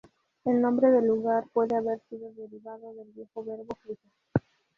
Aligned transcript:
El 0.45 0.59
nombre 0.61 0.89
del 0.89 1.05
lugar 1.05 1.43
puede 1.53 1.75
haber 1.75 2.01
sido 2.09 2.31
derivado 2.31 2.91
del 2.95 3.11
viejo 3.13 3.43
verbo 3.43 3.77
"fusa". 3.83 4.09